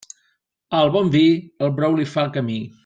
[0.79, 1.23] Al bon vi
[1.67, 2.61] el brou li fa camí.